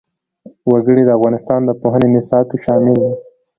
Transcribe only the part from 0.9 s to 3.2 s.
د افغانستان د پوهنې نصاب کې شامل دي.